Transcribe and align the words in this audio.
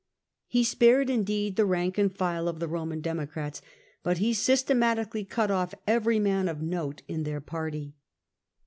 '^ 0.01 0.03
He 0.47 0.63
spared 0.63 1.11
indeed 1.11 1.55
the 1.57 1.63
rank 1.67 1.99
and 1.99 2.11
file 2.11 2.47
of 2.47 2.59
the 2.59 2.67
Roman 2.67 3.01
Democrats, 3.01 3.61
but 4.01 4.17
he 4.17 4.33
systematically 4.33 5.23
cut 5.23 5.51
Dff 5.51 5.75
every 5.85 6.17
man 6.17 6.47
of 6.47 6.59
note 6.59 7.03
in 7.07 7.21
their 7.21 7.39
party. 7.39 7.93